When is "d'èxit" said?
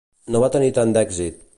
0.99-1.43